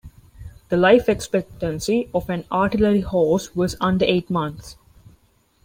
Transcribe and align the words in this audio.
The 0.69 0.77
life 0.77 1.07
expectancy 1.07 2.09
of 2.11 2.27
an 2.31 2.45
artillery 2.51 3.01
horse 3.01 3.55
was 3.55 3.77
under 3.79 4.03
eight 4.03 4.31
months. 4.31 4.75